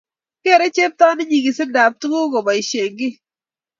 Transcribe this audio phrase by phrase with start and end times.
[0.41, 3.15] kereei cheptonin nyikisindokab tuguuk kobaishen kii